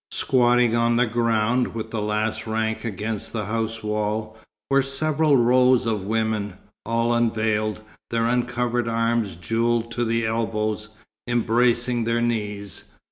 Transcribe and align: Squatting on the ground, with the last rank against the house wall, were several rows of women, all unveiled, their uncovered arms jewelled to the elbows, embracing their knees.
Squatting 0.09 0.75
on 0.75 0.95
the 0.95 1.05
ground, 1.05 1.75
with 1.75 1.91
the 1.91 2.01
last 2.01 2.47
rank 2.47 2.83
against 2.83 3.31
the 3.33 3.45
house 3.45 3.83
wall, 3.83 4.35
were 4.71 4.81
several 4.81 5.37
rows 5.37 5.85
of 5.85 6.05
women, 6.07 6.55
all 6.87 7.13
unveiled, 7.13 7.81
their 8.09 8.25
uncovered 8.25 8.87
arms 8.87 9.35
jewelled 9.35 9.91
to 9.91 10.03
the 10.03 10.25
elbows, 10.25 10.89
embracing 11.27 12.05
their 12.05 12.19
knees. 12.19 12.85